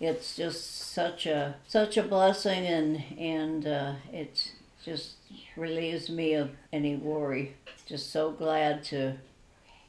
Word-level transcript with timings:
it's 0.00 0.36
just 0.36 0.92
such 0.92 1.26
a 1.26 1.56
such 1.66 1.96
a 1.96 2.02
blessing, 2.02 2.66
and 2.66 3.02
and 3.18 3.66
uh, 3.66 3.94
it 4.12 4.52
just 4.84 5.14
relieves 5.56 6.10
me 6.10 6.34
of 6.34 6.50
any 6.72 6.96
worry. 6.96 7.56
Just 7.86 8.10
so 8.10 8.30
glad 8.30 8.84
to 8.84 9.14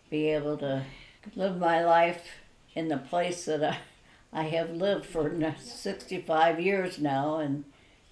be 0.10 0.28
able 0.28 0.58
to 0.58 0.84
live 1.36 1.58
my 1.58 1.84
life 1.84 2.28
in 2.74 2.88
the 2.88 2.98
place 2.98 3.46
that 3.46 3.64
I 3.64 3.78
I 4.32 4.44
have 4.44 4.72
lived 4.72 5.06
for 5.06 5.56
65 5.60 6.60
years 6.60 7.00
now, 7.00 7.38
and 7.38 7.66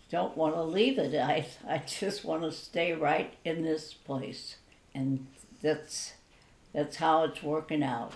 don't 0.09 0.37
want 0.37 0.55
to 0.55 0.63
leave 0.63 0.97
it. 0.97 1.15
I 1.15 1.47
I 1.67 1.79
just 1.79 2.25
want 2.25 2.43
to 2.43 2.51
stay 2.51 2.93
right 2.93 3.33
in 3.43 3.63
this 3.63 3.93
place, 3.93 4.57
and 4.93 5.27
that's 5.61 6.13
that's 6.73 6.97
how 6.97 7.23
it's 7.23 7.41
working 7.41 7.83
out. 7.83 8.13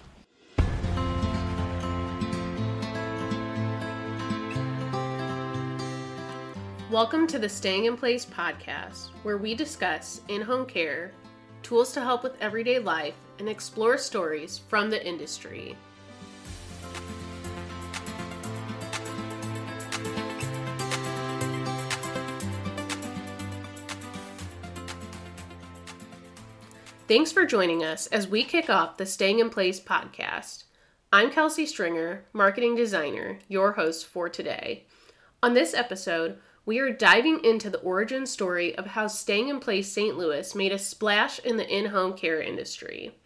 Welcome 6.90 7.28
to 7.28 7.38
the 7.38 7.48
Staying 7.48 7.86
in 7.86 7.96
Place 7.96 8.26
podcast, 8.26 9.10
where 9.22 9.38
we 9.38 9.54
discuss 9.54 10.22
in 10.28 10.42
home 10.42 10.66
care, 10.66 11.12
tools 11.62 11.94
to 11.94 12.02
help 12.02 12.24
with 12.24 12.42
everyday 12.42 12.80
life, 12.80 13.14
and 13.38 13.48
explore 13.48 13.96
stories 14.00 14.62
from 14.68 14.90
the 14.90 15.06
industry. 15.06 15.78
Thanks 27.08 27.32
for 27.32 27.46
joining 27.46 27.84
us 27.84 28.08
as 28.08 28.28
we 28.28 28.44
kick 28.44 28.68
off 28.68 28.98
the 28.98 29.06
Staying 29.06 29.38
in 29.38 29.52
Place 29.52 29.80
podcast. 29.80 30.64
I'm 31.14 31.30
Kelsey 31.30 31.68
Stringer, 31.68 32.26
marketing 32.34 32.74
designer, 32.74 33.38
your 33.48 33.74
host 33.74 34.08
for 34.08 34.28
today. 34.28 34.88
On 35.44 35.54
this 35.54 35.76
episode, 35.76 36.40
we 36.70 36.78
are 36.78 36.94
diving 36.94 37.44
into 37.44 37.68
the 37.68 37.80
origin 37.80 38.28
story 38.28 38.76
of 38.78 38.86
how 38.86 39.08
Staying 39.08 39.50
in 39.50 39.60
Place 39.60 39.92
St. 39.92 40.16
Louis 40.16 40.54
made 40.54 40.72
a 40.72 40.78
splash 40.78 41.40
in 41.40 41.58
the 41.58 41.68
in 41.68 41.88
home 41.88 42.14
care 42.14 42.40
industry. 42.40 43.18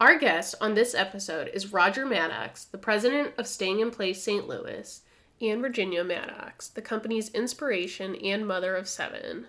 Our 0.00 0.18
guest 0.18 0.56
on 0.60 0.74
this 0.74 0.92
episode 0.92 1.52
is 1.54 1.72
Roger 1.72 2.04
Maddox, 2.04 2.64
the 2.64 2.76
president 2.76 3.32
of 3.38 3.46
Staying 3.46 3.78
in 3.78 3.92
Place 3.92 4.24
St. 4.24 4.48
Louis, 4.48 5.02
and 5.40 5.60
Virginia 5.60 6.02
Maddox, 6.02 6.66
the 6.66 6.82
company's 6.82 7.28
inspiration 7.28 8.16
and 8.16 8.44
mother 8.44 8.74
of 8.74 8.88
seven. 8.88 9.46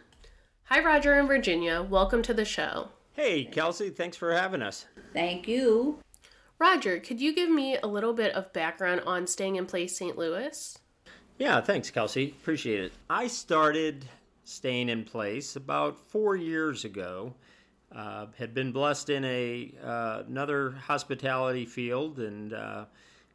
Hi, 0.66 0.84
Roger 0.84 1.14
and 1.14 1.28
Virginia. 1.28 1.82
Welcome 1.82 2.22
to 2.22 2.34
the 2.36 2.46
show. 2.46 2.90
Hey, 3.14 3.46
Kelsey. 3.46 3.90
Thanks 3.90 4.18
for 4.18 4.34
having 4.34 4.62
us. 4.62 4.86
Thank 5.14 5.48
you. 5.48 5.98
Roger, 6.60 7.00
could 7.00 7.20
you 7.20 7.34
give 7.34 7.50
me 7.50 7.76
a 7.76 7.88
little 7.88 8.14
bit 8.14 8.36
of 8.36 8.54
background 8.54 9.02
on 9.08 9.26
Staying 9.26 9.56
in 9.56 9.66
Place 9.66 9.98
St. 9.98 10.16
Louis? 10.16 10.78
Yeah, 11.38 11.60
thanks, 11.60 11.92
Kelsey. 11.92 12.30
Appreciate 12.42 12.80
it. 12.80 12.94
I 13.10 13.28
started 13.28 14.06
staying 14.46 14.90
in 14.90 15.04
place 15.04 15.56
about 15.56 16.00
four 16.00 16.36
years 16.36 16.86
ago. 16.86 17.34
Uh, 17.94 18.28
had 18.38 18.54
been 18.54 18.72
blessed 18.72 19.10
in 19.10 19.24
a 19.26 19.72
uh, 19.84 20.24
another 20.28 20.72
hospitality 20.72 21.66
field 21.66 22.20
and 22.20 22.54
uh, 22.54 22.86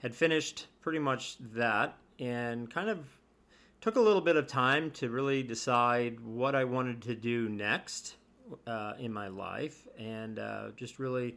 had 0.00 0.14
finished 0.14 0.66
pretty 0.80 0.98
much 0.98 1.36
that, 1.38 1.96
and 2.18 2.70
kind 2.70 2.88
of 2.88 2.98
took 3.80 3.96
a 3.96 4.00
little 4.00 4.20
bit 4.20 4.36
of 4.36 4.46
time 4.46 4.90
to 4.92 5.08
really 5.10 5.42
decide 5.42 6.20
what 6.20 6.54
I 6.54 6.64
wanted 6.64 7.02
to 7.02 7.14
do 7.14 7.48
next 7.48 8.16
uh, 8.66 8.94
in 8.98 9.12
my 9.12 9.28
life, 9.28 9.86
and 9.98 10.38
uh, 10.38 10.70
just 10.76 10.98
really, 10.98 11.36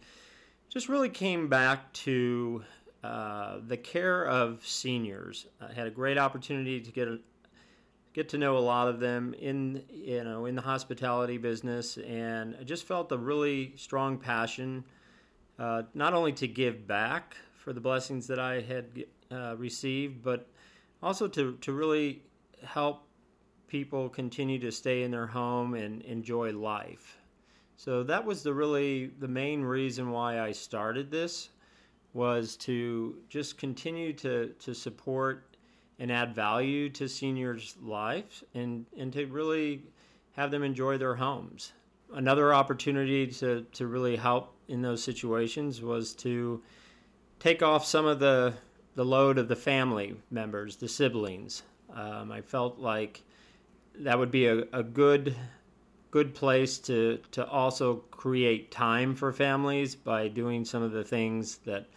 just 0.70 0.90
really 0.90 1.10
came 1.10 1.48
back 1.48 1.92
to 1.94 2.64
uh, 3.04 3.58
the 3.68 3.76
care 3.76 4.26
of 4.26 4.66
seniors. 4.66 5.48
I 5.60 5.74
had 5.74 5.88
a 5.88 5.92
great 5.92 6.18
opportunity 6.18 6.80
to 6.80 6.92
get 6.92 7.08
a, 7.10 7.20
get 8.14 8.30
to 8.30 8.38
know 8.38 8.58
a 8.58 8.60
lot 8.60 8.88
of 8.88 9.00
them 9.00 9.34
in 9.34 9.84
you 9.92 10.24
know 10.24 10.46
in 10.46 10.56
the 10.56 10.62
hospitality 10.62 11.38
business, 11.38 11.98
and 11.98 12.56
I 12.60 12.64
just 12.64 12.86
felt 12.86 13.12
a 13.12 13.18
really 13.18 13.74
strong 13.76 14.18
passion, 14.18 14.86
uh, 15.60 15.84
not 15.94 16.14
only 16.14 16.32
to 16.34 16.48
give 16.48 16.88
back 16.88 17.36
for 17.58 17.74
the 17.74 17.82
blessings 17.82 18.26
that 18.28 18.40
I 18.40 18.62
had 18.62 19.06
uh, 19.30 19.56
received, 19.58 20.24
but 20.24 20.48
also 21.02 21.28
to 21.28 21.58
to 21.58 21.74
really 21.74 22.22
help 22.64 23.06
people 23.68 24.08
continue 24.08 24.60
to 24.60 24.72
stay 24.72 25.04
in 25.04 25.12
their 25.12 25.28
home 25.28 25.74
and 25.74 26.04
enjoy 26.04 26.54
life. 26.54 27.18
So 27.76 28.04
that 28.04 28.24
was 28.24 28.44
the 28.44 28.54
really 28.54 29.08
the 29.20 29.28
main 29.28 29.62
reason 29.62 30.10
why 30.12 30.40
I 30.40 30.54
started 30.54 31.12
this 31.12 31.50
was 32.14 32.56
to 32.58 33.18
just 33.30 33.58
continue 33.58 34.14
to, 34.14 34.54
to 34.60 34.74
support 34.74 35.58
and 36.00 36.12
add 36.12 36.34
value 36.36 36.90
to 36.90 37.08
seniors' 37.08 37.76
lives 37.82 38.44
and, 38.54 38.86
and 38.98 39.12
to 39.14 39.26
really 39.26 39.82
have 40.36 40.52
them 40.52 40.64
enjoy 40.64 40.98
their 40.98 41.16
homes. 41.16 41.74
Another 42.14 42.54
opportunity 42.54 43.28
to, 43.28 43.66
to 43.74 43.88
really 43.88 44.16
help 44.16 44.54
in 44.68 44.82
those 44.82 45.04
situations 45.04 45.82
was 45.82 46.14
to 46.14 46.62
take 47.40 47.64
off 47.64 47.86
some 47.86 48.06
of 48.06 48.20
the, 48.20 48.54
the 48.96 49.06
load 49.06 49.38
of 49.38 49.48
the 49.48 49.56
family 49.56 50.16
members, 50.30 50.76
the 50.76 50.88
siblings. 50.88 51.64
Um, 51.94 52.32
I 52.32 52.42
felt 52.42 52.80
like 52.80 53.22
that 54.00 54.18
would 54.18 54.32
be 54.32 54.48
a, 54.48 54.64
a 54.72 54.84
good 54.84 55.36
good 56.14 56.36
place 56.36 56.78
to, 56.78 57.18
to 57.32 57.44
also 57.48 57.96
create 58.12 58.70
time 58.70 59.16
for 59.16 59.34
families 59.34 59.96
by 59.96 60.28
doing 60.28 60.64
some 60.64 60.84
of 60.84 60.92
the 60.92 61.04
things 61.04 61.58
that 61.66 61.88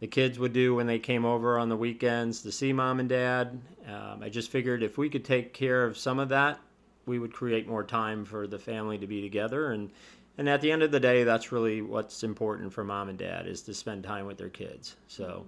the 0.00 0.08
kids 0.08 0.40
would 0.40 0.52
do 0.52 0.74
when 0.74 0.88
they 0.88 0.98
came 0.98 1.24
over 1.24 1.56
on 1.56 1.68
the 1.68 1.76
weekends 1.76 2.42
to 2.42 2.50
see 2.50 2.72
mom 2.72 2.98
and 2.98 3.08
dad. 3.08 3.60
Um, 3.86 4.24
I 4.24 4.28
just 4.28 4.50
figured 4.50 4.82
if 4.82 4.98
we 4.98 5.08
could 5.08 5.24
take 5.24 5.54
care 5.54 5.84
of 5.84 5.96
some 5.96 6.18
of 6.18 6.30
that, 6.30 6.58
we 7.06 7.20
would 7.20 7.32
create 7.32 7.68
more 7.68 7.84
time 7.84 8.24
for 8.24 8.48
the 8.48 8.58
family 8.58 8.98
to 8.98 9.06
be 9.06 9.22
together. 9.22 9.70
And 9.70 9.88
and 10.36 10.48
at 10.48 10.60
the 10.60 10.72
end 10.72 10.82
of 10.82 10.90
the 10.90 10.98
day, 10.98 11.22
that's 11.22 11.52
really 11.52 11.80
what's 11.80 12.24
important 12.24 12.72
for 12.72 12.82
mom 12.82 13.08
and 13.08 13.16
dad 13.16 13.46
is 13.46 13.62
to 13.62 13.72
spend 13.72 14.02
time 14.02 14.26
with 14.26 14.36
their 14.36 14.48
kids. 14.48 14.96
So 15.06 15.46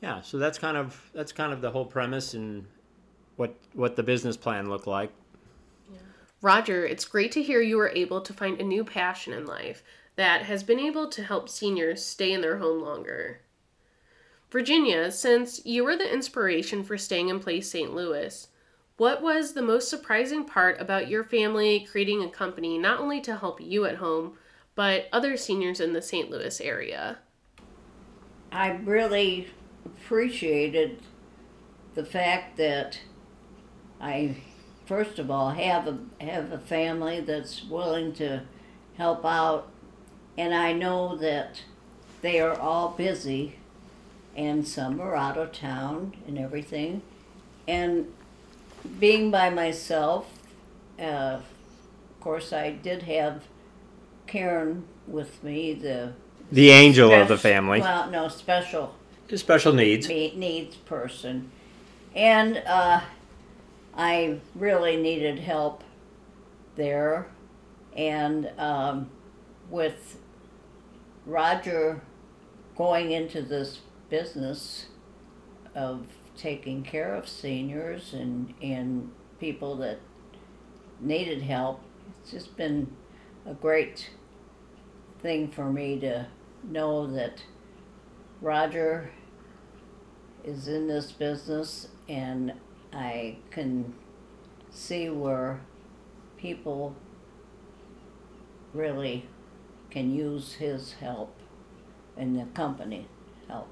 yeah, 0.00 0.22
so 0.22 0.38
that's 0.38 0.58
kind 0.58 0.78
of 0.78 0.98
that's 1.12 1.32
kind 1.32 1.52
of 1.52 1.60
the 1.60 1.70
whole 1.70 1.84
premise 1.84 2.32
and 2.32 2.64
what 3.36 3.54
what 3.74 3.94
the 3.94 4.02
business 4.02 4.38
plan 4.38 4.70
looked 4.70 4.86
like. 4.86 5.12
Roger, 6.42 6.86
it's 6.86 7.04
great 7.04 7.32
to 7.32 7.42
hear 7.42 7.60
you 7.60 7.76
were 7.76 7.92
able 7.94 8.20
to 8.22 8.32
find 8.32 8.60
a 8.60 8.64
new 8.64 8.84
passion 8.84 9.32
in 9.32 9.46
life 9.46 9.82
that 10.16 10.42
has 10.42 10.62
been 10.62 10.80
able 10.80 11.08
to 11.08 11.22
help 11.22 11.48
seniors 11.48 12.04
stay 12.04 12.32
in 12.32 12.40
their 12.40 12.58
home 12.58 12.82
longer. 12.82 13.40
Virginia, 14.50 15.12
since 15.12 15.64
you 15.64 15.84
were 15.84 15.96
the 15.96 16.12
inspiration 16.12 16.82
for 16.82 16.98
staying 16.98 17.28
in 17.28 17.38
place 17.40 17.70
St. 17.70 17.94
Louis, 17.94 18.48
what 18.96 19.22
was 19.22 19.52
the 19.52 19.62
most 19.62 19.88
surprising 19.88 20.44
part 20.44 20.80
about 20.80 21.08
your 21.08 21.24
family 21.24 21.86
creating 21.90 22.22
a 22.22 22.28
company 22.28 22.76
not 22.76 23.00
only 23.00 23.20
to 23.22 23.36
help 23.36 23.60
you 23.60 23.84
at 23.84 23.96
home, 23.96 24.36
but 24.74 25.08
other 25.12 25.36
seniors 25.36 25.80
in 25.80 25.92
the 25.92 26.02
St. 26.02 26.30
Louis 26.30 26.60
area? 26.60 27.18
I 28.52 28.72
really 28.72 29.48
appreciated 29.86 31.00
the 31.94 32.04
fact 32.04 32.56
that 32.56 32.98
I, 34.00 34.36
first 34.90 35.20
of 35.20 35.30
all, 35.30 35.50
have 35.50 35.86
a 35.86 35.96
have 36.20 36.50
a 36.50 36.58
family 36.58 37.20
that's 37.20 37.62
willing 37.62 38.12
to 38.12 38.42
help 38.98 39.24
out, 39.24 39.68
and 40.36 40.52
I 40.52 40.72
know 40.72 41.16
that 41.16 41.62
they 42.22 42.40
are 42.40 42.58
all 42.58 42.88
busy 42.88 43.54
and 44.36 44.66
some 44.66 45.00
are 45.00 45.14
out 45.14 45.38
of 45.38 45.52
town 45.52 46.16
and 46.26 46.36
everything. 46.36 47.02
And 47.68 48.12
being 48.98 49.30
by 49.30 49.48
myself, 49.48 50.26
uh, 50.98 51.38
of 51.38 51.44
course, 52.20 52.52
I 52.52 52.72
did 52.72 53.04
have 53.04 53.44
Karen 54.26 54.82
with 55.06 55.42
me, 55.44 55.72
the 55.72 56.14
the 56.50 56.70
angel 56.70 57.12
of 57.12 57.28
the 57.28 57.38
family. 57.38 57.80
Well, 57.80 58.10
no 58.10 58.26
special, 58.26 58.96
the 59.28 59.38
special 59.38 59.72
needs 59.72 60.08
needs 60.08 60.74
person, 60.78 61.52
and 62.12 62.60
uh, 62.66 63.02
I 63.94 64.40
really 64.54 64.96
needed 64.96 65.38
help 65.38 65.84
there, 66.76 67.28
and 67.96 68.50
um, 68.58 69.10
with 69.68 70.18
Roger 71.26 72.02
going 72.76 73.10
into 73.12 73.42
this 73.42 73.80
business 74.08 74.86
of 75.74 76.06
taking 76.36 76.82
care 76.82 77.14
of 77.14 77.28
seniors 77.28 78.14
and, 78.14 78.54
and 78.62 79.10
people 79.38 79.76
that 79.76 79.98
needed 81.00 81.42
help. 81.42 81.80
It's 82.22 82.30
just 82.30 82.56
been 82.56 82.90
a 83.46 83.54
great 83.54 84.10
thing 85.20 85.48
for 85.50 85.70
me 85.70 85.98
to 86.00 86.26
know 86.62 87.06
that 87.12 87.42
Roger 88.40 89.10
is 90.44 90.68
in 90.68 90.86
this 90.88 91.12
business 91.12 91.88
and 92.08 92.52
I 92.92 93.36
can 93.50 93.94
see 94.70 95.08
where 95.08 95.60
people 96.36 96.94
really 98.72 99.26
can 99.90 100.14
use 100.14 100.54
his 100.54 100.94
help 100.94 101.34
and 102.16 102.38
the 102.38 102.44
company 102.54 103.06
help 103.48 103.68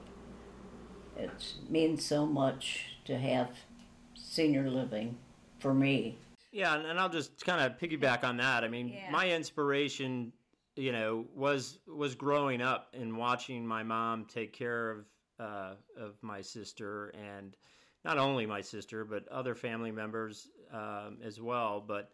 it 1.18 1.54
means 1.68 2.04
so 2.04 2.24
much 2.24 2.84
to 3.04 3.18
have 3.18 3.50
senior 4.14 4.70
living 4.70 5.18
for 5.58 5.74
me. 5.74 6.18
Yeah, 6.52 6.76
and, 6.78 6.98
I'll 6.98 7.08
just 7.08 7.44
kind 7.44 7.60
of 7.60 7.78
piggyback 7.78 8.24
on 8.24 8.36
that. 8.38 8.64
I 8.64 8.68
mean, 8.68 8.88
Yeah. 8.88 9.10
my 9.10 9.28
inspiration, 9.30 10.32
you 10.76 10.92
know, 10.92 11.26
was 11.34 11.80
was 11.86 12.14
growing 12.14 12.62
up 12.62 12.94
and 12.94 13.16
watching 13.16 13.66
my 13.66 13.82
mom 13.82 14.24
take 14.26 14.52
care 14.52 14.90
of 14.90 15.06
uh, 15.38 15.74
of 15.96 16.22
my 16.22 16.40
sister, 16.40 17.10
and 17.10 17.56
not 18.08 18.16
only 18.16 18.46
my 18.46 18.62
sister, 18.62 19.04
but 19.04 19.28
other 19.28 19.54
family 19.54 19.92
members 19.92 20.48
um, 20.72 21.18
as 21.22 21.42
well. 21.42 21.84
But 21.86 22.10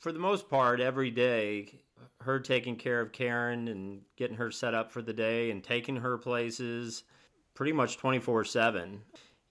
for 0.00 0.10
the 0.10 0.18
most 0.18 0.50
part, 0.50 0.80
every 0.80 1.12
day, 1.12 1.80
her 2.22 2.40
taking 2.40 2.74
care 2.74 3.00
of 3.00 3.12
Karen 3.12 3.68
and 3.68 4.00
getting 4.16 4.36
her 4.36 4.50
set 4.50 4.74
up 4.74 4.90
for 4.90 5.00
the 5.00 5.12
day 5.12 5.52
and 5.52 5.62
taking 5.62 5.94
her 5.94 6.18
places, 6.18 7.04
pretty 7.54 7.72
much 7.72 7.98
twenty 7.98 8.18
four 8.18 8.44
seven. 8.44 9.02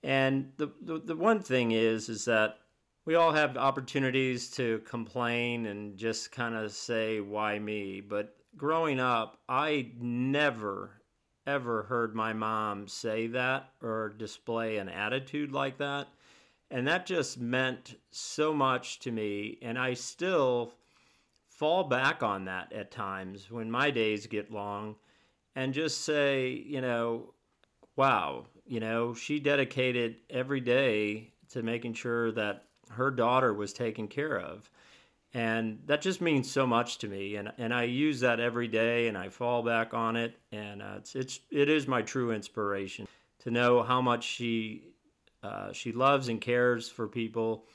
And 0.04 0.52
the, 0.58 0.68
the 0.82 1.00
the 1.00 1.16
one 1.16 1.40
thing 1.40 1.72
is, 1.72 2.10
is 2.10 2.26
that 2.26 2.58
we 3.06 3.16
all 3.16 3.32
have 3.32 3.56
opportunities 3.56 4.50
to 4.52 4.80
complain 4.80 5.68
and 5.68 5.96
just 5.98 6.34
kind 6.34 6.56
of 6.56 6.74
say 6.74 7.22
why 7.22 7.58
me 7.58 8.02
but 8.02 8.36
growing 8.58 9.00
up 9.00 9.40
i 9.48 9.90
never 9.98 10.97
ever 11.48 11.84
heard 11.84 12.14
my 12.14 12.34
mom 12.34 12.88
say 12.88 13.28
that 13.28 13.72
or 13.82 14.14
display 14.18 14.78
an 14.78 14.90
attitude 14.90 15.52
like 15.52 15.78
that 15.78 16.08
and 16.70 16.88
that 16.88 17.06
just 17.06 17.40
meant 17.40 17.96
so 18.12 18.54
much 18.54 19.00
to 19.00 19.12
me 19.12 19.58
and 19.62 19.80
i 19.80 19.94
still 19.94 20.74
fall 21.48 21.84
back 21.84 22.22
on 22.22 22.46
that 22.46 22.72
at 22.74 22.92
times 22.92 23.50
when 23.50 23.72
my 23.72 23.90
days 23.90 24.28
get 24.28 24.52
long 24.52 24.96
and 25.56 25.74
just 25.74 26.04
say 26.04 26.50
you 26.50 26.82
know 26.82 27.34
wow 27.96 28.46
you 28.66 28.80
know 28.80 29.14
she 29.14 29.40
dedicated 29.40 30.18
every 30.30 30.60
day 30.60 31.32
to 31.50 31.64
making 31.64 31.94
sure 31.94 32.32
that 32.32 32.68
her 32.90 33.12
daughter 33.12 33.54
was 33.54 33.74
taken 33.74 34.08
care 34.08 34.40
of. 34.40 34.70
And 35.34 35.80
that 35.86 36.02
just 36.02 36.22
means 36.22 36.50
so 36.50 36.66
much 36.66 37.00
to 37.00 37.08
me. 37.08 37.36
And, 37.36 37.52
and 37.58 37.74
I 37.74 37.84
use 37.84 38.22
that 38.22 38.40
every 38.40 38.68
day 38.68 39.08
and 39.08 39.18
I 39.18 39.30
fall 39.30 39.62
back 39.62 39.94
on 39.94 40.16
it. 40.16 40.38
And 40.52 40.82
uh, 40.82 40.96
it's, 40.98 41.16
it's, 41.16 41.40
it 41.52 41.70
is 41.70 41.88
my 41.88 42.02
true 42.02 42.32
inspiration 42.32 43.08
to 43.40 43.52
know 43.52 43.84
how 43.84 44.02
much 44.02 44.24
she, 44.24 44.84
uh, 45.44 45.72
she 45.74 45.92
loves 45.92 46.30
and 46.30 46.40
cares 46.42 46.90
for 46.90 47.08
people. 47.08 47.66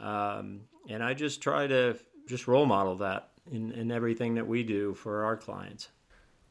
Um, 0.00 0.60
and 0.88 1.02
I 1.02 1.14
just 1.14 1.40
try 1.40 1.66
to 1.66 1.98
just 2.26 2.46
role 2.46 2.66
model 2.66 2.96
that 2.96 3.30
in, 3.50 3.72
in 3.72 3.90
everything 3.90 4.34
that 4.34 4.46
we 4.46 4.62
do 4.62 4.94
for 4.94 5.24
our 5.24 5.36
clients. 5.36 5.88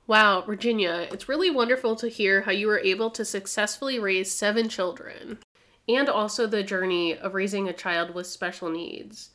Wow, 0.08 0.42
Virginia, 0.42 1.08
it's 1.12 1.28
really 1.28 1.52
wonderful 1.52 1.96
to 1.98 2.08
hear 2.08 2.42
how 2.42 2.52
you 2.52 2.68
were 2.68 2.80
able 2.80 3.12
to 3.12 3.26
successfully 3.26 4.00
raise 4.00 4.32
seven 4.32 4.70
children 4.70 5.40
and 5.90 6.10
also 6.10 6.48
the 6.48 6.64
journey 6.64 7.18
of 7.18 7.34
raising 7.34 7.68
a 7.68 7.74
child 7.74 8.14
with 8.14 8.26
special 8.26 8.70
needs. 8.70 9.32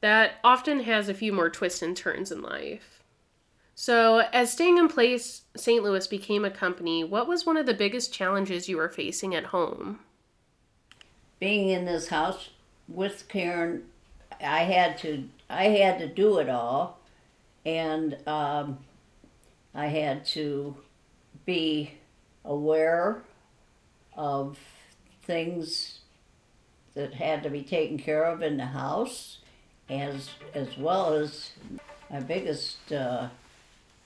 That 0.00 0.34
often 0.44 0.80
has 0.80 1.08
a 1.08 1.14
few 1.14 1.32
more 1.32 1.50
twists 1.50 1.82
and 1.82 1.96
turns 1.96 2.30
in 2.30 2.42
life. 2.42 3.02
So, 3.74 4.24
as 4.32 4.52
Staying 4.52 4.78
in 4.78 4.88
Place 4.88 5.42
St. 5.56 5.82
Louis 5.82 6.06
became 6.06 6.44
a 6.44 6.50
company, 6.50 7.04
what 7.04 7.28
was 7.28 7.46
one 7.46 7.56
of 7.56 7.66
the 7.66 7.74
biggest 7.74 8.12
challenges 8.12 8.68
you 8.68 8.76
were 8.76 8.88
facing 8.88 9.34
at 9.34 9.46
home? 9.46 10.00
Being 11.38 11.68
in 11.68 11.84
this 11.84 12.08
house 12.08 12.50
with 12.88 13.28
Karen, 13.28 13.84
I 14.42 14.64
had 14.64 14.98
to 14.98 15.28
I 15.48 15.64
had 15.66 15.98
to 16.00 16.08
do 16.08 16.38
it 16.38 16.48
all, 16.48 16.98
and 17.64 18.16
um, 18.26 18.78
I 19.74 19.86
had 19.86 20.24
to 20.26 20.76
be 21.46 21.92
aware 22.44 23.22
of 24.16 24.58
things 25.22 26.00
that 26.94 27.14
had 27.14 27.44
to 27.44 27.50
be 27.50 27.62
taken 27.62 27.98
care 27.98 28.24
of 28.24 28.42
in 28.42 28.56
the 28.56 28.66
house, 28.66 29.38
as 29.88 30.30
as 30.54 30.76
well 30.76 31.14
as 31.14 31.50
my 32.10 32.20
biggest 32.20 32.92
uh, 32.92 33.28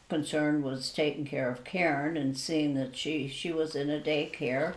concern 0.08 0.62
was 0.62 0.93
taking 0.93 1.25
care 1.25 1.50
of 1.50 1.64
Karen 1.64 2.17
and 2.17 2.37
seeing 2.37 2.75
that 2.75 2.96
she 2.96 3.29
she 3.29 3.52
was 3.52 3.75
in 3.75 3.90
a 3.90 4.00
daycare, 4.00 4.75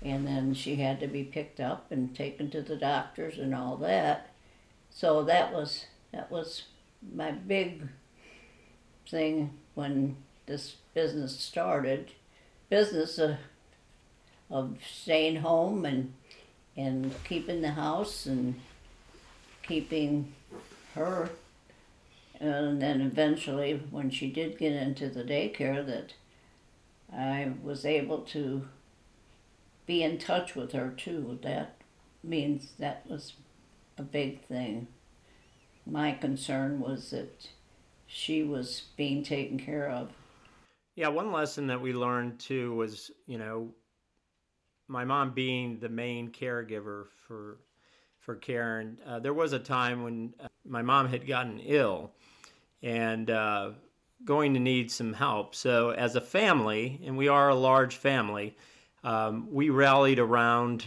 and 0.00 0.26
then 0.26 0.54
she 0.54 0.76
had 0.76 1.00
to 1.00 1.06
be 1.06 1.24
picked 1.24 1.60
up 1.60 1.90
and 1.90 2.14
taken 2.14 2.50
to 2.50 2.62
the 2.62 2.76
doctors 2.76 3.38
and 3.38 3.54
all 3.54 3.76
that. 3.76 4.30
So 4.90 5.22
that 5.24 5.52
was 5.52 5.86
that 6.12 6.30
was 6.30 6.64
my 7.14 7.32
big 7.32 7.88
thing 9.08 9.58
when 9.74 10.16
this 10.46 10.76
business 10.94 11.38
started. 11.38 12.10
Business 12.68 13.18
uh, 13.18 13.36
of 14.50 14.78
staying 14.86 15.36
home 15.36 15.84
and 15.84 16.12
and 16.76 17.14
keeping 17.24 17.60
the 17.60 17.72
house 17.72 18.26
and 18.26 18.54
keeping 19.62 20.32
her. 20.94 21.30
And 22.40 22.82
then 22.82 23.00
eventually 23.00 23.82
when 23.90 24.10
she 24.10 24.30
did 24.30 24.58
get 24.58 24.72
into 24.72 25.08
the 25.08 25.22
daycare 25.22 25.86
that 25.86 26.14
I 27.12 27.52
was 27.62 27.84
able 27.84 28.18
to 28.18 28.66
be 29.86 30.02
in 30.02 30.18
touch 30.18 30.54
with 30.54 30.72
her 30.72 30.90
too. 30.96 31.38
That 31.42 31.76
means 32.22 32.72
that 32.78 33.04
was 33.08 33.34
a 33.98 34.02
big 34.02 34.44
thing. 34.46 34.88
My 35.86 36.12
concern 36.12 36.80
was 36.80 37.10
that 37.10 37.48
she 38.06 38.42
was 38.42 38.84
being 38.96 39.22
taken 39.22 39.58
care 39.58 39.88
of. 39.88 40.10
Yeah, 40.94 41.08
one 41.08 41.32
lesson 41.32 41.66
that 41.68 41.80
we 41.80 41.92
learned 41.92 42.38
too 42.38 42.74
was, 42.74 43.10
you 43.26 43.38
know, 43.38 43.70
my 44.88 45.04
mom 45.04 45.32
being 45.32 45.78
the 45.78 45.88
main 45.88 46.30
caregiver 46.30 47.06
for 47.26 47.58
for 48.22 48.36
Karen. 48.36 48.98
Uh, 49.06 49.18
there 49.18 49.34
was 49.34 49.52
a 49.52 49.58
time 49.58 50.02
when 50.02 50.32
uh, 50.40 50.46
my 50.64 50.80
mom 50.80 51.08
had 51.08 51.26
gotten 51.26 51.58
ill 51.58 52.12
and 52.82 53.28
uh, 53.28 53.70
going 54.24 54.54
to 54.54 54.60
need 54.60 54.90
some 54.90 55.12
help. 55.12 55.54
So, 55.54 55.90
as 55.90 56.16
a 56.16 56.20
family, 56.20 57.00
and 57.04 57.16
we 57.16 57.28
are 57.28 57.48
a 57.48 57.54
large 57.54 57.96
family, 57.96 58.56
um, 59.04 59.48
we 59.50 59.70
rallied 59.70 60.20
around 60.20 60.84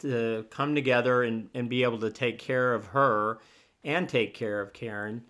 to 0.00 0.44
come 0.50 0.74
together 0.74 1.22
and, 1.22 1.48
and 1.54 1.68
be 1.68 1.82
able 1.82 1.98
to 2.00 2.10
take 2.10 2.38
care 2.38 2.74
of 2.74 2.86
her 2.88 3.38
and 3.82 4.06
take 4.08 4.34
care 4.34 4.60
of 4.60 4.74
Karen. 4.74 5.22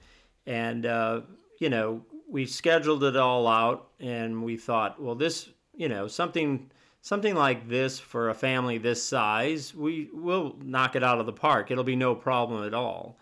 And, 0.47 0.85
uh, 0.85 1.21
you 1.61 1.71
know, 1.71 2.05
we 2.29 2.47
scheduled 2.47 3.05
it 3.05 3.17
all 3.17 3.47
out 3.47 3.91
and 4.01 4.43
we 4.43 4.57
thought, 4.57 5.01
well, 5.01 5.15
this, 5.15 5.49
you 5.73 5.89
know, 5.89 6.09
something 6.09 6.71
something 7.05 7.35
like 7.35 7.69
this 7.69 7.99
for 7.99 8.31
a 8.31 8.35
family 8.35 8.79
this 8.79 9.03
size, 9.03 9.75
we 9.75 10.09
will 10.15 10.57
knock 10.63 10.97
it 10.97 11.05
out 11.05 11.21
of 11.21 11.27
the 11.27 11.33
park. 11.33 11.71
It'll 11.71 11.85
be 11.85 11.97
no 11.97 12.15
problem 12.15 12.67
at 12.67 12.73
all. 12.73 13.19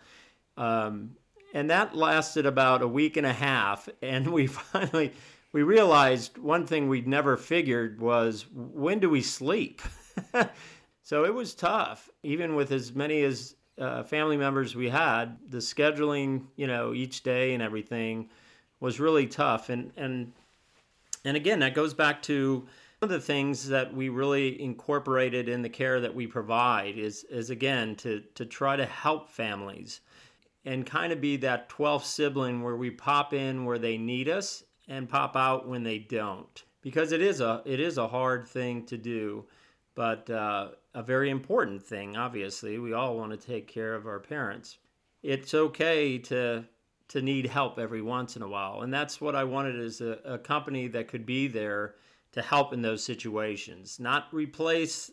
Um, 0.55 1.17
and 1.53 1.69
that 1.69 1.93
lasted 1.93 2.45
about 2.45 2.81
a 2.81 2.87
week 2.87 3.17
and 3.17 3.27
a 3.27 3.33
half, 3.33 3.89
and 4.01 4.31
we 4.31 4.47
finally 4.47 5.11
we 5.51 5.63
realized 5.63 6.37
one 6.37 6.65
thing 6.65 6.87
we'd 6.87 7.07
never 7.07 7.35
figured 7.35 7.99
was 7.99 8.45
when 8.53 8.99
do 8.99 9.09
we 9.09 9.21
sleep? 9.21 9.81
so 11.03 11.25
it 11.25 11.33
was 11.33 11.53
tough, 11.53 12.09
even 12.23 12.55
with 12.55 12.71
as 12.71 12.95
many 12.95 13.21
as 13.23 13.55
uh, 13.77 14.01
family 14.03 14.37
members 14.37 14.75
we 14.75 14.89
had. 14.89 15.37
The 15.49 15.57
scheduling, 15.57 16.45
you 16.55 16.67
know, 16.67 16.93
each 16.93 17.21
day 17.21 17.53
and 17.53 17.61
everything 17.61 18.29
was 18.79 19.01
really 19.01 19.27
tough, 19.27 19.67
and 19.67 19.91
and 19.97 20.31
and 21.25 21.35
again, 21.35 21.59
that 21.59 21.73
goes 21.73 21.93
back 21.93 22.21
to 22.23 22.65
of 23.03 23.09
the 23.09 23.19
things 23.19 23.67
that 23.69 23.93
we 23.93 24.09
really 24.09 24.59
incorporated 24.61 25.47
in 25.47 25.61
the 25.61 25.69
care 25.69 25.99
that 25.99 26.15
we 26.15 26.25
provide 26.25 26.97
is, 26.97 27.23
is 27.25 27.49
again 27.49 27.95
to, 27.97 28.21
to 28.35 28.45
try 28.45 28.75
to 28.75 28.85
help 28.85 29.29
families 29.29 30.01
and 30.65 30.85
kind 30.85 31.11
of 31.11 31.21
be 31.21 31.37
that 31.37 31.69
12th 31.69 32.05
sibling 32.05 32.63
where 32.63 32.75
we 32.75 32.89
pop 32.89 33.33
in 33.33 33.65
where 33.65 33.77
they 33.77 33.97
need 33.97 34.29
us 34.29 34.63
and 34.87 35.09
pop 35.09 35.35
out 35.35 35.67
when 35.67 35.83
they 35.83 35.99
don't. 35.99 36.63
Because 36.81 37.11
it 37.11 37.21
is 37.21 37.39
a 37.39 37.61
it 37.65 37.79
is 37.79 37.97
a 37.97 38.07
hard 38.07 38.47
thing 38.47 38.85
to 38.87 38.97
do 38.97 39.45
but 39.95 40.29
uh, 40.29 40.69
a 40.95 41.03
very 41.03 41.29
important 41.29 41.81
thing 41.81 42.17
obviously. 42.17 42.77
We 42.79 42.93
all 42.93 43.15
want 43.15 43.31
to 43.31 43.47
take 43.47 43.67
care 43.67 43.95
of 43.95 44.05
our 44.05 44.19
parents. 44.19 44.77
It's 45.21 45.53
okay 45.53 46.17
to 46.17 46.65
to 47.09 47.21
need 47.21 47.45
help 47.45 47.77
every 47.77 48.01
once 48.01 48.35
in 48.35 48.41
a 48.41 48.47
while 48.47 48.81
and 48.81 48.91
that's 48.91 49.21
what 49.21 49.35
i 49.35 49.43
wanted 49.43 49.75
is 49.75 50.01
a, 50.01 50.17
a 50.25 50.37
company 50.37 50.87
that 50.87 51.07
could 51.07 51.25
be 51.25 51.47
there 51.47 51.95
to 52.33 52.41
help 52.41 52.73
in 52.73 52.81
those 52.81 53.03
situations. 53.03 53.99
Not 53.99 54.27
replace 54.31 55.11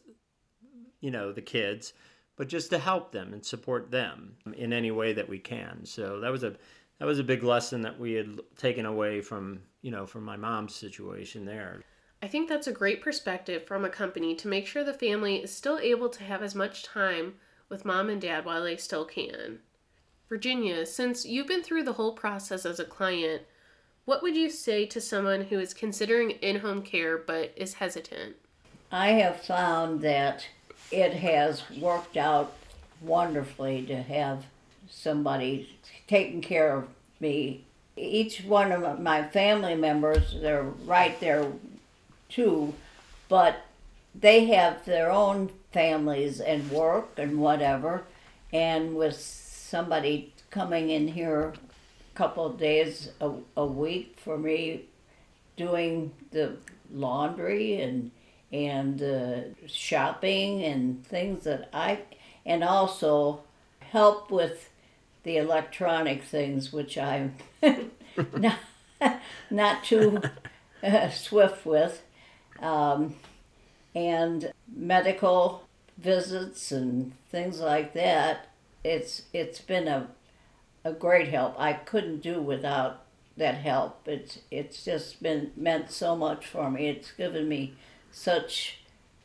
you 1.00 1.10
know 1.10 1.32
the 1.32 1.40
kids 1.40 1.94
but 2.40 2.48
just 2.48 2.70
to 2.70 2.78
help 2.78 3.12
them 3.12 3.34
and 3.34 3.44
support 3.44 3.90
them 3.90 4.34
in 4.56 4.72
any 4.72 4.90
way 4.90 5.12
that 5.12 5.28
we 5.28 5.38
can. 5.38 5.84
So 5.84 6.20
that 6.20 6.32
was 6.32 6.42
a 6.42 6.54
that 6.98 7.04
was 7.04 7.18
a 7.18 7.22
big 7.22 7.42
lesson 7.42 7.82
that 7.82 8.00
we 8.00 8.14
had 8.14 8.40
taken 8.56 8.86
away 8.86 9.20
from 9.20 9.60
you 9.82 9.90
know 9.90 10.06
from 10.06 10.24
my 10.24 10.38
mom's 10.38 10.74
situation 10.74 11.44
there. 11.44 11.82
I 12.22 12.28
think 12.28 12.48
that's 12.48 12.66
a 12.66 12.72
great 12.72 13.02
perspective 13.02 13.66
from 13.66 13.84
a 13.84 13.90
company 13.90 14.34
to 14.36 14.48
make 14.48 14.66
sure 14.66 14.82
the 14.82 14.94
family 14.94 15.36
is 15.36 15.54
still 15.54 15.78
able 15.80 16.08
to 16.08 16.24
have 16.24 16.42
as 16.42 16.54
much 16.54 16.82
time 16.82 17.34
with 17.68 17.84
mom 17.84 18.08
and 18.08 18.22
dad 18.22 18.46
while 18.46 18.64
they 18.64 18.78
still 18.78 19.04
can. 19.04 19.58
Virginia, 20.26 20.86
since 20.86 21.26
you've 21.26 21.46
been 21.46 21.62
through 21.62 21.82
the 21.82 21.92
whole 21.92 22.14
process 22.14 22.64
as 22.64 22.80
a 22.80 22.86
client, 22.86 23.42
what 24.04 24.23
would 24.23 24.37
you 24.37 24.50
say 24.50 24.87
to 24.87 25.00
someone 25.00 25.42
who 25.42 25.59
is 25.59 25.75
considering 25.75 26.30
in 26.30 26.61
home 26.61 26.83
care 26.83 27.19
but 27.19 27.52
is 27.57 27.75
hesitant? 27.75 28.37
I 28.90 29.11
have 29.12 29.40
found 29.40 30.00
that 30.00 30.47
it 30.90 31.14
has 31.14 31.62
worked 31.78 32.16
out 32.16 32.52
wonderfully 33.00 33.87
to 33.87 34.02
have 34.02 34.45
somebody 34.88 35.78
taking 36.09 36.40
care 36.40 36.76
of 36.76 36.88
me. 37.21 37.64
Each 37.97 38.42
one 38.42 38.73
of 38.73 39.00
my 39.00 39.23
family 39.28 39.75
members, 39.75 40.37
they're 40.40 40.64
right 40.85 41.19
there 41.21 41.52
too, 42.28 42.75
but 43.28 43.64
they 44.14 44.47
have 44.47 44.85
their 44.85 45.11
own 45.11 45.50
families 45.73 46.40
and 46.40 46.71
work 46.71 47.11
and 47.16 47.38
whatever. 47.38 48.02
And 48.52 48.97
with 48.97 49.16
somebody 49.16 50.33
coming 50.50 50.90
in 50.90 51.07
here 51.07 51.52
couple 52.20 52.50
days 52.50 53.12
a, 53.22 53.32
a 53.56 53.64
week 53.64 54.14
for 54.22 54.36
me 54.36 54.82
doing 55.56 56.12
the 56.32 56.54
laundry 56.92 57.80
and 57.80 58.10
and 58.52 59.02
uh, 59.02 59.40
shopping 59.66 60.62
and 60.62 61.06
things 61.06 61.44
that 61.44 61.70
I 61.72 62.00
and 62.44 62.62
also 62.62 63.40
help 63.78 64.30
with 64.30 64.68
the 65.22 65.38
electronic 65.38 66.22
things 66.22 66.70
which 66.70 66.98
I'm 66.98 67.36
not 68.36 68.58
not 69.50 69.82
too 69.82 70.20
uh, 70.82 71.08
swift 71.08 71.64
with. 71.64 72.02
Um, 72.60 73.14
and 73.94 74.52
medical 74.70 75.66
visits 75.96 76.70
and 76.70 77.12
things 77.30 77.60
like 77.60 77.94
that. 77.94 78.50
It's 78.84 79.22
it's 79.32 79.62
been 79.62 79.88
a 79.88 80.08
a 80.84 80.92
great 80.92 81.28
help. 81.28 81.54
I 81.58 81.72
couldn't 81.72 82.22
do 82.22 82.40
without 82.40 83.02
that 83.37 83.56
help. 83.56 84.06
It's 84.06 84.38
it's 84.50 84.84
just 84.84 85.22
been 85.22 85.52
meant 85.56 85.90
so 85.90 86.16
much 86.16 86.46
for 86.46 86.70
me. 86.70 86.88
It's 86.88 87.12
given 87.12 87.49
me 87.49 87.75
such 88.10 88.78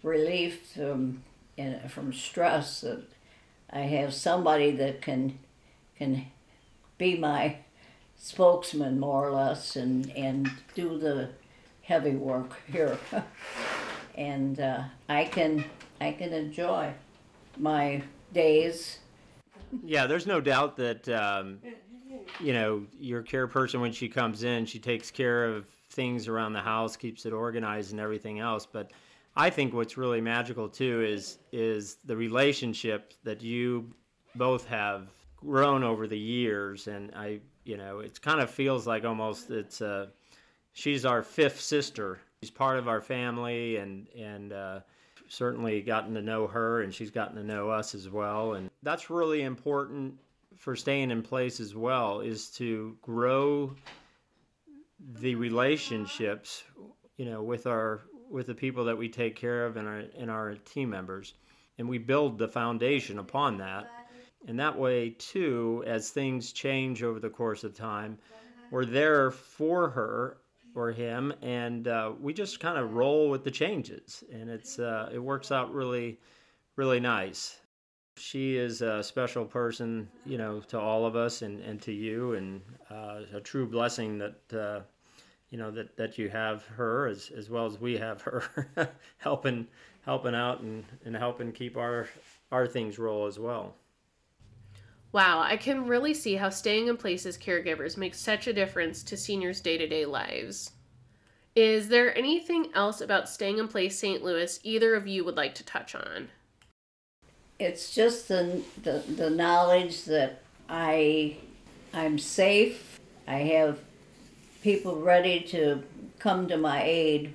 relief 0.03 0.73
from 0.75 1.23
from 1.89 2.13
stress 2.13 2.81
that 2.81 3.03
I 3.69 3.81
have 3.81 4.13
somebody 4.13 4.71
that 4.71 5.01
can 5.01 5.39
can 5.97 6.27
be 6.97 7.17
my 7.17 7.57
spokesman 8.17 8.99
more 8.99 9.27
or 9.27 9.31
less 9.31 9.75
and 9.75 10.11
and 10.15 10.49
do 10.73 10.97
the 10.97 11.29
heavy 11.83 12.15
work 12.15 12.61
here. 12.71 12.97
And 14.17 14.61
uh, 14.61 14.83
I 15.09 15.25
can 15.25 15.65
I 15.99 16.13
can 16.13 16.31
enjoy 16.31 16.93
my 17.57 18.01
days. 18.31 18.99
Yeah, 19.83 20.07
there's 20.07 20.27
no 20.27 20.41
doubt 20.41 20.77
that 20.77 21.07
um, 21.09 21.59
you 22.39 22.53
know 22.53 22.85
your 22.99 23.21
care 23.21 23.47
person 23.47 23.81
when 23.81 23.91
she 23.91 24.09
comes 24.09 24.43
in, 24.43 24.65
she 24.65 24.79
takes 24.79 25.11
care 25.11 25.45
of 25.45 25.67
things 25.89 26.27
around 26.27 26.53
the 26.53 26.61
house, 26.61 26.95
keeps 26.97 27.25
it 27.25 27.33
organized, 27.33 27.91
and 27.91 27.99
everything 27.99 28.39
else. 28.39 28.65
But 28.65 28.91
I 29.35 29.49
think 29.49 29.73
what's 29.73 29.97
really 29.97 30.21
magical 30.21 30.69
too 30.69 31.01
is 31.03 31.39
is 31.51 31.97
the 32.05 32.15
relationship 32.15 33.13
that 33.23 33.41
you 33.41 33.93
both 34.35 34.67
have 34.67 35.09
grown 35.35 35.83
over 35.83 36.07
the 36.07 36.17
years, 36.17 36.87
and 36.87 37.11
I, 37.15 37.39
you 37.63 37.77
know, 37.77 37.99
it 37.99 38.21
kind 38.21 38.39
of 38.39 38.49
feels 38.49 38.87
like 38.87 39.05
almost 39.05 39.49
it's 39.51 39.81
uh, 39.81 40.07
she's 40.73 41.05
our 41.05 41.23
fifth 41.23 41.61
sister. 41.61 42.19
She's 42.41 42.51
part 42.51 42.77
of 42.77 42.87
our 42.87 43.01
family, 43.01 43.77
and 43.77 44.07
and 44.17 44.53
uh, 44.53 44.79
certainly 45.27 45.81
gotten 45.81 46.13
to 46.13 46.21
know 46.21 46.47
her, 46.47 46.81
and 46.81 46.93
she's 46.93 47.11
gotten 47.11 47.35
to 47.35 47.43
know 47.43 47.69
us 47.69 47.95
as 47.95 48.09
well, 48.09 48.53
and 48.53 48.69
that's 48.83 49.09
really 49.09 49.41
important 49.43 50.15
for 50.57 50.75
staying 50.75 51.11
in 51.11 51.21
place 51.21 51.59
as 51.59 51.75
well 51.75 52.21
is 52.21 52.49
to 52.49 52.97
grow 53.01 53.75
the 55.19 55.35
relationships 55.35 56.63
you 57.17 57.25
know 57.25 57.43
with 57.43 57.67
our 57.67 58.03
with 58.29 58.47
the 58.47 58.55
people 58.55 58.85
that 58.85 58.97
we 58.97 59.09
take 59.09 59.35
care 59.35 59.65
of 59.65 59.77
and 59.77 59.87
our 59.87 60.03
and 60.17 60.31
our 60.31 60.55
team 60.55 60.89
members. 60.89 61.33
And 61.77 61.89
we 61.89 61.97
build 61.97 62.37
the 62.37 62.47
foundation 62.47 63.19
upon 63.19 63.57
that. 63.57 63.85
And 64.47 64.57
that 64.59 64.77
way 64.77 65.09
too 65.09 65.83
as 65.85 66.09
things 66.09 66.53
change 66.53 67.03
over 67.03 67.19
the 67.19 67.29
course 67.29 67.65
of 67.65 67.73
time 67.73 68.17
we're 68.71 68.85
there 68.85 69.31
for 69.31 69.89
her 69.89 70.37
or 70.75 70.91
him 70.91 71.33
and 71.41 71.87
uh, 71.87 72.11
we 72.19 72.33
just 72.33 72.59
kind 72.59 72.77
of 72.77 72.93
roll 72.93 73.29
with 73.29 73.43
the 73.43 73.51
changes 73.51 74.23
and 74.31 74.49
it's 74.49 74.79
uh, 74.79 75.09
it 75.13 75.19
works 75.19 75.51
out 75.51 75.73
really 75.73 76.19
really 76.75 76.99
nice 76.99 77.57
she 78.17 78.55
is 78.55 78.81
a 78.81 79.03
special 79.03 79.45
person, 79.45 80.09
you 80.25 80.37
know, 80.37 80.61
to 80.61 80.79
all 80.79 81.05
of 81.05 81.15
us 81.15 81.41
and, 81.41 81.59
and 81.61 81.81
to 81.81 81.91
you, 81.91 82.33
and 82.33 82.61
uh, 82.89 83.21
a 83.33 83.41
true 83.41 83.67
blessing 83.67 84.17
that 84.17 84.53
uh, 84.53 84.81
you 85.49 85.57
know 85.57 85.71
that, 85.71 85.95
that 85.97 86.17
you 86.17 86.29
have 86.29 86.65
her 86.65 87.07
as, 87.07 87.31
as 87.35 87.49
well 87.49 87.65
as 87.65 87.79
we 87.79 87.97
have 87.97 88.21
her 88.21 88.69
helping 89.17 89.67
helping 90.01 90.35
out 90.35 90.61
and, 90.61 90.85
and 91.03 91.15
helping 91.15 91.51
keep 91.51 91.77
our 91.77 92.07
our 92.51 92.67
things 92.67 92.97
roll 92.97 93.25
as 93.25 93.37
well. 93.37 93.75
Wow, 95.15 95.39
I 95.39 95.55
can 95.55 95.87
really 95.87 96.13
see 96.13 96.35
how 96.35 96.49
staying 96.49 96.89
in 96.89 96.97
place 96.97 97.25
as 97.25 97.37
caregivers 97.37 97.95
makes 97.95 98.19
such 98.19 98.47
a 98.47 98.53
difference 98.53 99.01
to 99.03 99.15
seniors' 99.15 99.61
day 99.61 99.77
to 99.77 99.87
day 99.87 100.05
lives. 100.05 100.71
Is 101.55 101.87
there 101.87 102.13
anything 102.17 102.67
else 102.73 102.99
about 102.99 103.29
staying 103.29 103.59
in 103.59 103.69
place 103.69 103.97
St. 103.97 104.21
Louis 104.21 104.59
either 104.63 104.93
of 104.93 105.07
you 105.07 105.23
would 105.23 105.37
like 105.37 105.55
to 105.55 105.63
touch 105.63 105.95
on? 105.95 106.27
it's 107.59 107.95
just 107.95 108.27
the, 108.27 108.61
the 108.83 109.03
the 109.15 109.29
knowledge 109.29 110.03
that 110.03 110.41
I 110.67 111.37
I'm 111.93 112.19
safe. 112.19 112.99
I 113.25 113.37
have 113.37 113.79
people 114.61 114.97
ready 114.97 115.39
to 115.51 115.81
come 116.19 116.49
to 116.49 116.57
my 116.57 116.83
aid 116.83 117.33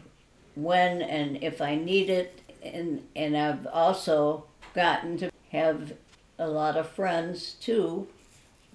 when 0.54 1.00
and 1.00 1.42
if 1.42 1.62
I 1.62 1.76
need 1.76 2.10
it 2.10 2.42
and 2.62 3.06
and 3.16 3.34
I've 3.34 3.66
also 3.68 4.44
gotten 4.74 5.16
to 5.16 5.30
have 5.52 5.94
a 6.40 6.48
lot 6.48 6.76
of 6.76 6.88
friends 6.88 7.54
too 7.60 8.08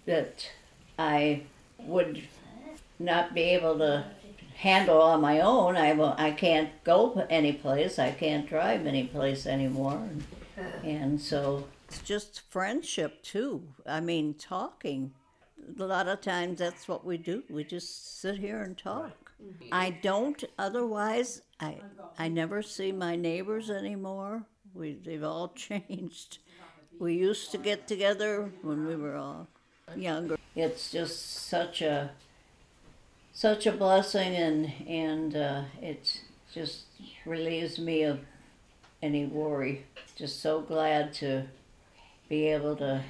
that 0.06 0.50
I 0.98 1.42
would 1.80 2.28
not 3.00 3.34
be 3.34 3.42
able 3.42 3.78
to 3.80 4.06
handle 4.56 5.02
on 5.02 5.20
my 5.22 5.42
own. 5.42 5.76
I, 5.76 5.94
will, 5.94 6.16
I 6.18 6.32
can't 6.32 6.70
go 6.84 7.26
any 7.30 7.54
place. 7.54 8.00
I 8.00 8.12
can't 8.12 8.48
drive 8.48 8.86
any 8.86 9.06
place 9.06 9.46
anymore. 9.46 10.10
And 10.84 11.20
so 11.20 11.68
it's 11.88 12.00
just 12.00 12.42
friendship 12.50 13.22
too. 13.24 13.64
I 13.86 14.00
mean, 14.00 14.36
talking. 14.36 15.12
A 15.80 15.84
lot 15.84 16.08
of 16.08 16.22
times 16.22 16.60
that's 16.60 16.88
what 16.88 17.04
we 17.04 17.18
do. 17.18 17.44
We 17.50 17.64
just 17.64 18.22
sit 18.22 18.38
here 18.38 18.62
and 18.62 18.78
talk. 18.78 19.32
I 19.72 19.90
don't 19.90 20.44
otherwise 20.58 21.42
I 21.60 21.80
I 22.18 22.30
never 22.30 22.62
see 22.62 22.92
my 22.92 23.16
neighbors 23.16 23.70
anymore. 23.70 24.46
We 24.74 24.94
they've 24.94 25.24
all 25.24 25.50
changed. 25.56 26.40
We 27.00 27.14
used 27.14 27.52
to 27.52 27.58
get 27.58 27.88
together 27.88 28.50
when 28.62 28.86
we 28.86 28.96
were 28.96 29.16
all 29.16 29.48
younger. 29.96 30.38
It's 30.56 30.92
just 30.92 31.48
such 31.48 31.82
a 31.82 32.12
such 33.34 33.68
a 33.68 33.72
blessing 33.72 34.36
and 34.36 34.72
and 34.88 35.36
uh, 35.36 35.64
it 35.82 36.22
just 36.54 36.86
relieves 37.26 37.78
me 37.78 38.04
of 38.04 38.20
any 39.02 39.26
worry. 39.26 39.86
Just 40.16 40.42
so 40.42 40.62
glad 40.62 41.14
to 41.16 41.44
be 42.30 42.48
able 42.48 42.76
to 42.78 43.04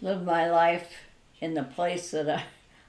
live 0.00 0.22
my 0.22 0.50
life 0.50 0.92
in 1.40 1.54
the 1.54 1.64
place 1.64 2.10
that 2.12 2.28
I, 2.28 2.44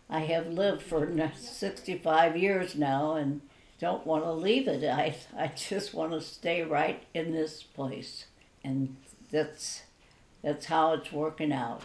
I 0.09 0.19
have 0.19 0.47
lived 0.47 0.83
for 0.83 1.11
65 1.35 2.37
years 2.37 2.75
now 2.75 3.15
and 3.15 3.41
don't 3.79 4.05
want 4.05 4.23
to 4.23 4.31
leave 4.31 4.67
it. 4.67 4.83
I, 4.83 5.15
I 5.37 5.47
just 5.47 5.93
want 5.93 6.11
to 6.11 6.21
stay 6.21 6.61
right 6.61 7.03
in 7.13 7.31
this 7.33 7.63
place. 7.63 8.27
And 8.63 8.95
that's, 9.31 9.81
that's 10.43 10.65
how 10.65 10.93
it's 10.93 11.11
working 11.11 11.51
out. 11.51 11.81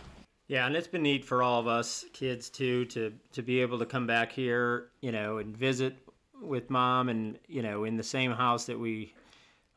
Yeah, 0.49 0.67
and 0.67 0.75
it's 0.75 0.89
been 0.89 1.03
neat 1.03 1.25
for 1.25 1.43
all 1.43 1.61
of 1.61 1.67
us 1.67 2.05
kids 2.13 2.49
too 2.49 2.87
to 2.87 3.13
to 3.33 3.43
be 3.43 3.61
able 3.61 3.79
to 3.79 3.87
come 3.87 4.07
back 4.07 4.33
here, 4.33 4.89
you 5.01 5.13
know, 5.13 5.39
and 5.39 5.57
visit 5.57 5.97
with 6.41 6.71
mom 6.71 7.09
and 7.09 7.39
you 7.47 7.63
know 7.63 7.85
in 7.85 7.97
the 7.97 8.03
same 8.03 8.33
house 8.33 8.65
that 8.67 8.79
we 8.79 9.15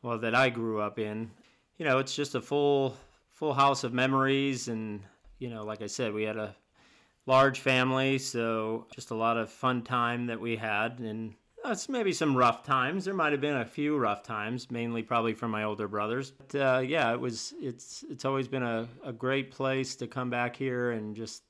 well 0.02 0.18
that 0.20 0.34
I 0.34 0.50
grew 0.50 0.80
up 0.80 0.98
in. 0.98 1.30
You 1.78 1.86
know, 1.86 2.00
it's 2.00 2.16
just 2.16 2.36
a 2.36 2.42
full 2.42 2.96
full 3.32 3.54
house 3.54 3.84
of 3.84 3.94
memories 3.94 4.68
and 4.68 5.02
you 5.40 5.50
know, 5.50 5.64
like 5.64 5.82
I 5.82 5.88
said, 5.88 6.14
we 6.14 6.24
had 6.24 6.38
a 6.38 6.56
large 7.26 7.60
family, 7.60 8.18
so 8.18 8.86
just 8.94 9.12
a 9.12 9.16
lot 9.16 9.38
of 9.38 9.50
fun 9.50 9.84
time 9.84 10.28
that 10.28 10.40
we 10.40 10.56
had 10.56 11.00
and 11.00 11.34
it's 11.66 11.90
maybe 11.90 12.14
some 12.14 12.36
rough 12.36 12.64
times. 12.64 13.06
There 13.06 13.14
might 13.14 13.32
have 13.32 13.42
been 13.42 13.58
a 13.58 13.66
few 13.66 13.98
rough 13.98 14.24
times, 14.24 14.70
mainly 14.72 15.04
probably 15.04 15.34
for 15.34 15.48
my 15.48 15.64
older 15.64 15.88
brothers. 15.88 16.32
But 16.32 16.60
uh, 16.60 16.80
yeah, 16.80 17.12
it 17.14 17.20
was. 17.20 17.54
It's 17.60 18.04
it's 18.10 18.26
always 18.26 18.48
been 18.48 18.64
a, 18.64 18.88
a 19.04 19.14
great 19.14 19.52
place 19.52 19.96
to 19.98 20.08
come 20.08 20.30
back 20.30 20.56
here 20.56 20.92
and 20.92 21.16
just 21.16 21.44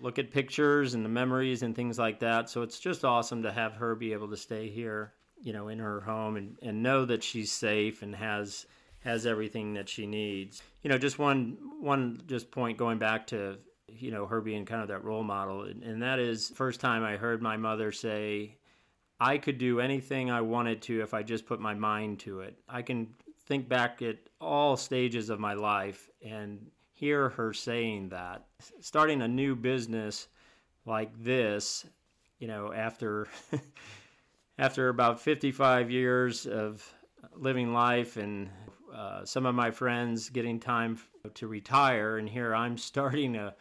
look 0.00 0.18
at 0.18 0.30
pictures 0.30 0.94
and 0.94 1.04
the 1.04 1.08
memories 1.08 1.62
and 1.62 1.76
things 1.76 1.98
like 1.98 2.20
that. 2.20 2.50
So 2.50 2.62
it's 2.62 2.80
just 2.80 3.04
awesome 3.04 3.42
to 3.44 3.52
have 3.52 3.74
her 3.74 3.94
be 3.94 4.12
able 4.12 4.28
to 4.28 4.36
stay 4.36 4.68
here 4.68 5.12
you 5.42 5.52
know 5.52 5.68
in 5.68 5.78
her 5.78 6.00
home 6.00 6.36
and, 6.36 6.56
and 6.62 6.82
know 6.82 7.04
that 7.04 7.22
she's 7.22 7.52
safe 7.52 8.02
and 8.02 8.14
has 8.14 8.66
has 9.00 9.26
everything 9.26 9.74
that 9.74 9.88
she 9.88 10.06
needs 10.06 10.62
you 10.82 10.88
know 10.88 10.98
just 10.98 11.18
one 11.18 11.56
one 11.80 12.22
just 12.26 12.50
point 12.50 12.78
going 12.78 12.98
back 12.98 13.26
to 13.26 13.58
you 13.88 14.10
know 14.10 14.24
her 14.24 14.40
being 14.40 14.64
kind 14.64 14.80
of 14.80 14.88
that 14.88 15.04
role 15.04 15.24
model 15.24 15.62
and, 15.62 15.82
and 15.82 16.02
that 16.02 16.18
is 16.18 16.50
first 16.54 16.80
time 16.80 17.02
i 17.02 17.16
heard 17.16 17.42
my 17.42 17.56
mother 17.56 17.90
say 17.92 18.56
i 19.22 19.38
could 19.38 19.58
do 19.58 19.80
anything 19.80 20.30
i 20.30 20.40
wanted 20.40 20.80
to 20.82 21.02
if 21.02 21.14
i 21.14 21.22
just 21.22 21.46
put 21.46 21.60
my 21.60 21.74
mind 21.74 22.18
to 22.18 22.40
it 22.40 22.58
i 22.68 22.82
can 22.82 23.06
think 23.46 23.68
back 23.68 24.02
at 24.02 24.16
all 24.40 24.76
stages 24.76 25.30
of 25.30 25.38
my 25.38 25.54
life 25.54 26.08
and 26.24 26.58
hear 27.02 27.30
her 27.30 27.52
saying 27.52 28.10
that. 28.10 28.44
Starting 28.80 29.22
a 29.22 29.28
new 29.28 29.56
business 29.56 30.28
like 30.86 31.10
this, 31.18 31.84
you 32.38 32.46
know, 32.46 32.72
after 32.72 33.26
after 34.58 34.88
about 34.88 35.20
55 35.20 35.90
years 35.90 36.46
of 36.46 36.88
living 37.34 37.72
life 37.72 38.16
and 38.16 38.48
uh, 38.94 39.24
some 39.24 39.46
of 39.46 39.54
my 39.56 39.70
friends 39.70 40.28
getting 40.28 40.60
time 40.60 40.96
to 41.34 41.48
retire, 41.48 42.18
and 42.18 42.28
here 42.28 42.54
I'm 42.54 42.78
starting 42.92 43.34
a, 43.34 43.54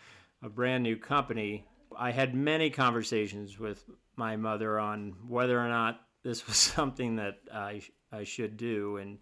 a 0.44 0.50
brand 0.50 0.84
new 0.84 0.96
company. 0.96 1.66
I 1.98 2.12
had 2.12 2.36
many 2.36 2.70
conversations 2.70 3.58
with 3.58 3.84
my 4.22 4.36
mother 4.36 4.80
on 4.80 5.16
whether 5.28 5.60
or 5.60 5.68
not 5.68 6.00
this 6.24 6.46
was 6.46 6.56
something 6.78 7.16
that 7.16 7.40
I, 7.52 7.82
I 8.12 8.24
should 8.24 8.56
do. 8.56 8.98
And, 8.98 9.18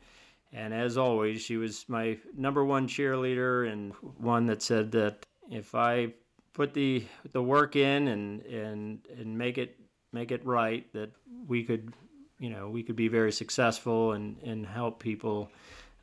and 0.51 0.73
as 0.73 0.97
always, 0.97 1.41
she 1.41 1.55
was 1.55 1.85
my 1.87 2.17
number 2.35 2.65
one 2.65 2.85
cheerleader 2.85 3.71
and 3.71 3.93
one 4.17 4.45
that 4.47 4.61
said 4.61 4.91
that 4.91 5.25
if 5.49 5.73
I 5.73 6.13
put 6.51 6.73
the, 6.73 7.05
the 7.31 7.41
work 7.41 7.77
in 7.77 8.09
and, 8.09 8.41
and, 8.41 8.99
and 9.17 9.37
make 9.37 9.57
it, 9.57 9.79
make 10.11 10.31
it 10.31 10.45
right, 10.45 10.91
that 10.91 11.11
we 11.47 11.63
could, 11.63 11.93
you 12.37 12.49
know, 12.49 12.69
we 12.69 12.83
could 12.83 12.97
be 12.97 13.07
very 13.07 13.31
successful 13.31 14.11
and, 14.11 14.35
and 14.43 14.65
help 14.65 14.99
people 14.99 15.49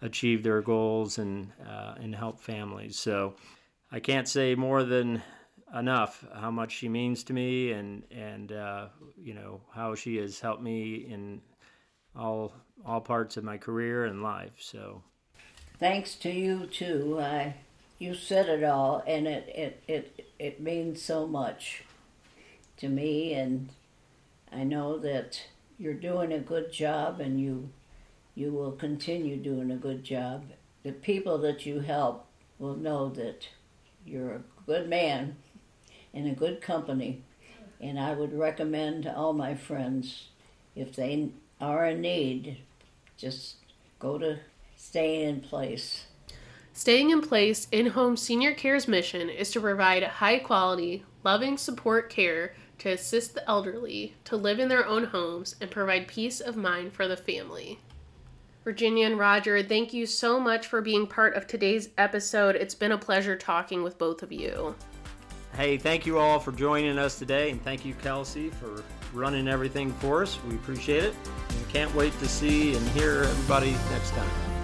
achieve 0.01 0.43
their 0.43 0.63
goals 0.63 1.19
and, 1.19 1.53
uh, 1.69 1.97
and 2.01 2.15
help 2.15 2.41
families. 2.41 2.99
So 2.99 3.35
I 3.93 4.01
can't 4.01 4.27
say 4.27 4.55
more 4.55 4.85
than 4.85 5.23
enough 5.75 6.25
how 6.35 6.51
much 6.51 6.73
she 6.73 6.89
means 6.89 7.25
to 7.25 7.33
me 7.33 7.73
and 7.73 8.03
and 8.11 8.53
uh, 8.53 8.87
you 9.21 9.35
know 9.35 9.61
how 9.73 9.95
she 9.95 10.17
has 10.17 10.41
helped 10.41 10.63
me 10.63 11.07
in 11.09 11.41
all 12.15 12.53
all 12.85 13.01
parts 13.01 13.37
of 13.37 13.45
my 13.45 13.59
career 13.59 14.05
and 14.05 14.23
life. 14.23 14.53
So 14.59 15.03
thanks 15.79 16.15
to 16.17 16.31
you 16.31 16.67
too. 16.67 17.19
I 17.21 17.55
you 17.99 18.15
said 18.15 18.49
it 18.49 18.63
all, 18.63 19.03
and 19.07 19.27
it 19.27 19.49
it 19.49 19.83
it 19.89 20.27
it 20.39 20.61
means 20.61 21.03
so 21.03 21.27
much 21.27 21.83
to 22.79 22.89
me, 22.89 23.33
and 23.35 23.71
I 24.53 24.65
know 24.65 24.99
that 24.99 25.43
you're 25.79 25.95
doing 25.95 26.33
a 26.33 26.39
good 26.39 26.73
job, 26.73 27.21
and 27.21 27.41
you 27.41 27.71
you 28.35 28.53
will 28.53 28.73
continue 28.73 29.37
doing 29.37 29.71
a 29.71 29.77
good 29.77 30.05
job. 30.05 30.45
The 30.83 30.93
people 30.93 31.39
that 31.39 31.67
you 31.67 31.81
help 31.81 32.27
will 32.59 32.77
know 32.77 33.09
that 33.11 33.49
you're 34.05 34.35
a 34.35 34.43
good 34.67 34.89
man 34.89 35.37
in 36.17 36.27
a 36.29 36.35
good 36.35 36.61
company. 36.63 37.23
And 37.81 38.01
I 38.01 38.15
would 38.15 38.33
recommend 38.33 39.03
to 39.03 39.15
all 39.15 39.35
my 39.35 39.55
friends, 39.55 40.29
if 40.75 40.97
they 40.97 41.29
are 41.61 41.87
in 41.87 42.01
need, 42.01 42.59
just 43.19 43.57
go 43.99 44.17
to 44.19 44.39
Staying 44.77 45.29
in 45.29 45.41
Place. 45.43 46.07
Staying 46.73 47.11
in 47.11 47.21
Place 47.21 47.69
in 47.71 47.89
Home 47.89 48.17
Senior 48.17 48.55
Care's 48.55 48.89
mission 48.89 49.29
is 49.29 49.51
to 49.51 49.61
provide 49.61 50.03
high 50.03 50.39
quality, 50.39 51.05
loving 51.23 51.59
support 51.59 52.09
care 52.09 52.55
to 52.79 52.91
assist 52.91 53.35
the 53.35 53.49
elderly 53.49 54.15
to 54.25 54.37
live 54.37 54.59
in 54.59 54.69
their 54.69 54.87
own 54.87 55.05
homes 55.05 55.55
and 55.61 55.71
provide 55.71 56.09
peace 56.09 56.41
of 56.41 56.57
mind 56.57 56.93
for 56.93 57.07
the 57.07 57.17
family. 57.17 57.79
Virginia 58.65 59.07
and 59.07 59.19
Roger, 59.19 59.63
thank 59.63 59.93
you 59.93 60.07
so 60.07 60.41
much 60.41 60.67
for 60.67 60.81
being 60.81 61.07
part 61.07 61.35
of 61.35 61.47
today's 61.47 61.91
episode. 61.99 62.57
It's 62.57 62.75
been 62.75 62.93
a 62.93 62.99
pleasure 62.99 63.37
talking 63.37 63.83
with 63.83 63.99
both 63.99 64.23
of 64.23 64.33
you. 64.33 64.75
Hey, 65.57 65.79
thank 65.79 66.05
you 66.05 66.19
all 66.19 66.39
for 66.39 66.53
joining 66.53 66.99
us 66.99 67.19
today, 67.19 67.51
and 67.51 67.63
thank 67.63 67.87
you, 67.87 67.95
Kelsey, 67.95 68.51
for 68.51 68.85
running 69.15 69.49
everything 69.49 69.91
for 69.95 70.23
us. 70.23 70.39
We 70.51 70.57
appreciate 70.57 71.03
it. 71.03 71.15
And 71.49 71.69
can't 71.71 71.95
wait 71.95 72.13
to 72.19 72.29
see 72.29 72.77
and 72.77 72.87
hear 72.91 73.23
everybody 73.23 73.71
next 73.91 74.11
time. 74.11 74.56